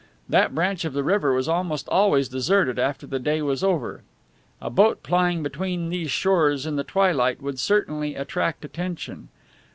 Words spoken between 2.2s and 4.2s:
deserted after the day was over.